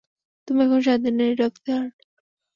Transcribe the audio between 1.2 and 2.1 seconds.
Roxie heart.